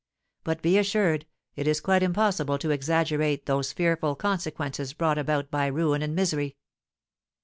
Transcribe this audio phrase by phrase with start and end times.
[0.43, 5.67] But, be assured, it is quite impossible to exaggerate those fearful consequences brought about by
[5.67, 6.57] ruin and misery."